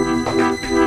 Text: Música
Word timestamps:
Música 0.00 0.79